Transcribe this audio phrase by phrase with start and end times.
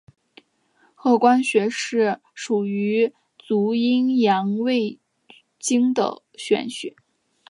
[0.95, 4.07] 髀关穴是属于足阳
[4.47, 4.99] 明胃
[5.59, 6.95] 经的腧穴。